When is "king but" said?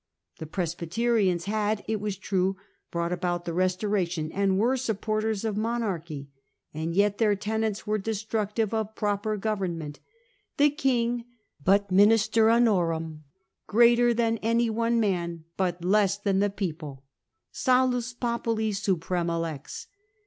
10.71-11.91